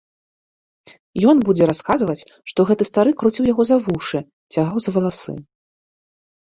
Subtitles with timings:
[1.31, 4.19] Ён будзе расказваць, што гэты стары круціў яго за вушы,
[4.53, 5.33] цягаў за валасы.